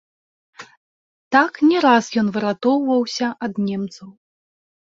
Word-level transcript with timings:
Так 1.35 1.53
не 1.71 1.77
раз 1.85 2.09
ён 2.21 2.27
выратоўваўся 2.39 3.27
ад 3.49 3.53
немцаў. 3.67 4.07